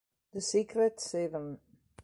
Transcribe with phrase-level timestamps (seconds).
[0.33, 1.59] The Secret Seven